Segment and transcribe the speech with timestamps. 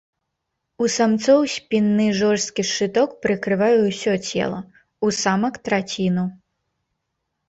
[0.83, 4.59] У самцоў спінны жорсткі шчыток прыкрывае ўсё цела,
[5.09, 6.25] у самак траціну.